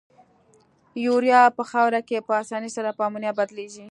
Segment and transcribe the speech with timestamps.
[1.05, 3.85] یوریا په خاوره کې په آساني سره په امونیا بدلیږي.